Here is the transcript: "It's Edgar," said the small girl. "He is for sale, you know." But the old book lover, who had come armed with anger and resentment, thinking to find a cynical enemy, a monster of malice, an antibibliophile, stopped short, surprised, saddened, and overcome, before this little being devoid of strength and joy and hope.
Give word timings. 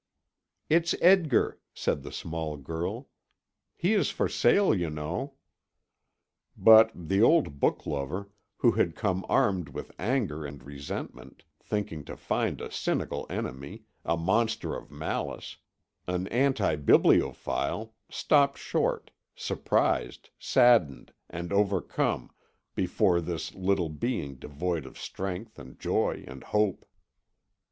"It's 0.67 0.95
Edgar," 0.99 1.59
said 1.75 2.01
the 2.01 2.11
small 2.11 2.57
girl. 2.57 3.09
"He 3.77 3.93
is 3.93 4.09
for 4.09 4.27
sale, 4.27 4.73
you 4.73 4.89
know." 4.89 5.35
But 6.57 6.89
the 6.95 7.21
old 7.21 7.59
book 7.59 7.85
lover, 7.85 8.31
who 8.57 8.71
had 8.71 8.95
come 8.95 9.23
armed 9.29 9.69
with 9.69 9.91
anger 9.99 10.43
and 10.43 10.63
resentment, 10.63 11.43
thinking 11.59 12.03
to 12.05 12.17
find 12.17 12.61
a 12.61 12.71
cynical 12.71 13.27
enemy, 13.29 13.83
a 14.03 14.17
monster 14.17 14.75
of 14.75 14.89
malice, 14.89 15.57
an 16.07 16.25
antibibliophile, 16.29 17.93
stopped 18.09 18.57
short, 18.57 19.11
surprised, 19.35 20.31
saddened, 20.39 21.13
and 21.29 21.53
overcome, 21.53 22.31
before 22.73 23.21
this 23.21 23.53
little 23.53 23.89
being 23.89 24.33
devoid 24.33 24.87
of 24.87 24.97
strength 24.97 25.59
and 25.59 25.79
joy 25.79 26.23
and 26.27 26.43
hope. 26.45 26.87